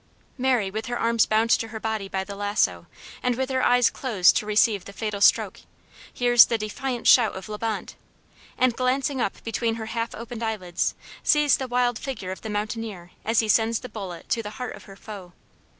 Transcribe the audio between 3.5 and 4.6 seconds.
her eyes closed to